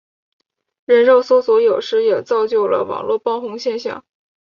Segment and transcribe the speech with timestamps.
[0.85, 4.03] 人肉搜索有时也造就了网路爆红现象。